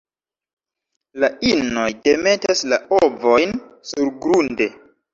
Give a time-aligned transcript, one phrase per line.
[1.25, 3.57] La inoj demetas la ovojn
[3.95, 4.73] surgrunde.